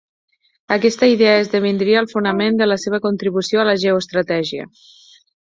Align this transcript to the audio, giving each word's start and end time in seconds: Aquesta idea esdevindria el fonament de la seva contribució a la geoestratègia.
Aquesta 0.75 1.09
idea 1.11 1.35
esdevindria 1.41 1.99
el 2.05 2.07
fonament 2.13 2.57
de 2.63 2.69
la 2.71 2.79
seva 2.85 3.01
contribució 3.05 3.61
a 3.61 3.67
la 3.71 3.77
geoestratègia. 3.85 4.69